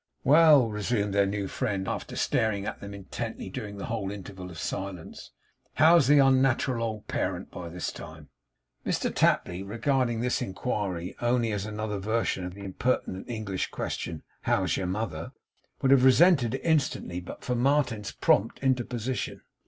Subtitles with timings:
[0.23, 4.57] 'Well!' resumed their new friend, after staring at them intently during the whole interval of
[4.57, 5.29] silence;
[5.75, 8.29] 'how's the unnat'ral old parent by this time?'
[8.83, 14.75] Mr Tapley regarding this inquiry as only another version of the impertinent English question, 'How's
[14.75, 15.33] your mother?'
[15.83, 19.43] would have resented it instantly, but for Martin's prompt interposition.